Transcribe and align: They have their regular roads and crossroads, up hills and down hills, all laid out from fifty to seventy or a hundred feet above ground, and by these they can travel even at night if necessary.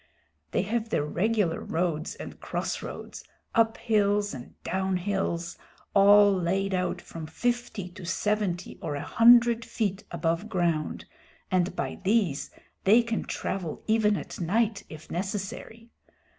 They 0.49 0.63
have 0.63 0.89
their 0.89 1.05
regular 1.05 1.59
roads 1.61 2.15
and 2.15 2.39
crossroads, 2.39 3.23
up 3.53 3.77
hills 3.77 4.33
and 4.33 4.55
down 4.63 4.97
hills, 4.97 5.59
all 5.93 6.33
laid 6.33 6.73
out 6.73 6.99
from 6.99 7.27
fifty 7.27 7.87
to 7.89 8.03
seventy 8.03 8.79
or 8.81 8.95
a 8.95 9.03
hundred 9.03 9.63
feet 9.63 10.03
above 10.09 10.49
ground, 10.49 11.05
and 11.51 11.75
by 11.75 11.99
these 12.03 12.49
they 12.83 13.03
can 13.03 13.25
travel 13.25 13.83
even 13.85 14.17
at 14.17 14.39
night 14.41 14.83
if 14.89 15.11
necessary. 15.11 15.91